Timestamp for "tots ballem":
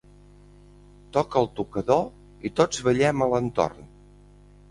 2.61-3.23